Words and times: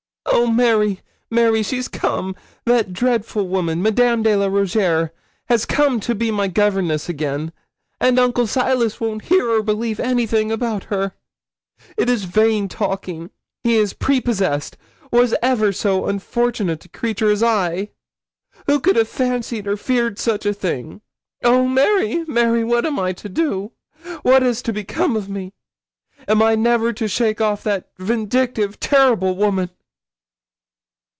'Oh, 0.33 0.47
Mary, 0.47 1.01
Mary, 1.29 1.61
she's 1.61 1.87
come 1.87 2.35
that 2.65 2.93
dreadful 2.93 3.47
woman, 3.47 3.81
Madame 3.81 4.23
de 4.23 4.35
la 4.35 4.47
Rougierre, 4.47 5.11
has 5.49 5.65
come 5.65 5.99
to 5.99 6.15
be 6.15 6.31
my 6.31 6.47
governess 6.47 7.07
again; 7.09 7.51
and 7.99 8.17
Uncle 8.17 8.47
Silas 8.47 8.99
won't 8.99 9.25
hear 9.25 9.49
or 9.49 9.61
believe 9.61 9.99
anything 9.99 10.51
about 10.51 10.85
her. 10.85 11.13
It 11.97 12.09
is 12.09 12.23
vain 12.23 12.67
talking; 12.69 13.29
he 13.63 13.75
is 13.75 13.93
prepossessed. 13.93 14.77
Was 15.11 15.35
ever 15.43 15.71
so 15.73 16.05
unfortunate 16.07 16.85
a 16.85 16.89
creature 16.89 17.29
as 17.29 17.43
I? 17.43 17.89
Who 18.67 18.79
could 18.79 18.95
have 18.95 19.09
fancied 19.09 19.67
or 19.67 19.77
feared 19.77 20.17
such 20.17 20.45
a 20.45 20.53
thing? 20.53 21.01
Oh, 21.43 21.67
Mary, 21.67 22.23
Mary, 22.25 22.63
what 22.63 22.85
am 22.85 22.97
I 22.99 23.11
to 23.13 23.27
do? 23.29 23.73
what 24.23 24.43
is 24.43 24.61
to 24.63 24.73
become 24.73 25.15
of 25.15 25.29
me? 25.29 25.53
Am 26.27 26.41
I 26.41 26.55
never 26.55 26.93
to 26.93 27.07
shake 27.07 27.41
off 27.41 27.63
that 27.63 27.89
vindictive, 27.99 28.79
terrible 28.79 29.35
woman?' 29.35 29.69